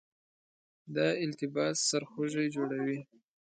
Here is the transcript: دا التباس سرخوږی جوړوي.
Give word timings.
دا 0.95 1.07
التباس 1.23 1.75
سرخوږی 1.89 2.47
جوړوي. 2.55 2.99